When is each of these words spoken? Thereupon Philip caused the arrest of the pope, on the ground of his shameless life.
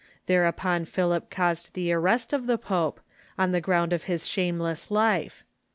Thereupon 0.25 0.85
Philip 0.85 1.29
caused 1.29 1.75
the 1.75 1.93
arrest 1.93 2.33
of 2.33 2.47
the 2.47 2.57
pope, 2.57 3.01
on 3.37 3.51
the 3.51 3.61
ground 3.61 3.93
of 3.93 4.05
his 4.05 4.27
shameless 4.27 4.89
life. 4.89 5.43